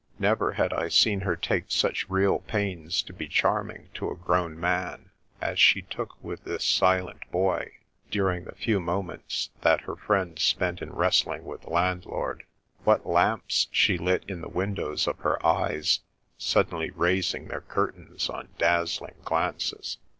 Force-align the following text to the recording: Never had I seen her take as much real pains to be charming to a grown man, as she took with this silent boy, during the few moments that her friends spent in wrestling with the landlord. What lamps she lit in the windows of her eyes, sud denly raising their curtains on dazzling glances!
Never 0.17 0.53
had 0.53 0.73
I 0.73 0.89
seen 0.89 1.19
her 1.21 1.35
take 1.35 1.65
as 1.67 1.83
much 1.83 2.09
real 2.09 2.39
pains 2.39 3.03
to 3.03 3.13
be 3.13 3.27
charming 3.27 3.89
to 3.93 4.09
a 4.09 4.15
grown 4.15 4.59
man, 4.59 5.11
as 5.39 5.59
she 5.59 5.83
took 5.83 6.15
with 6.23 6.43
this 6.43 6.63
silent 6.65 7.21
boy, 7.29 7.73
during 8.09 8.45
the 8.45 8.55
few 8.55 8.79
moments 8.79 9.51
that 9.61 9.81
her 9.81 9.95
friends 9.95 10.41
spent 10.41 10.81
in 10.81 10.91
wrestling 10.91 11.45
with 11.45 11.61
the 11.61 11.69
landlord. 11.69 12.45
What 12.83 13.05
lamps 13.05 13.67
she 13.69 13.99
lit 13.99 14.23
in 14.27 14.41
the 14.41 14.49
windows 14.49 15.07
of 15.07 15.19
her 15.19 15.37
eyes, 15.45 15.99
sud 16.35 16.71
denly 16.71 16.91
raising 16.95 17.47
their 17.49 17.61
curtains 17.61 18.27
on 18.27 18.49
dazzling 18.57 19.17
glances! 19.23 19.99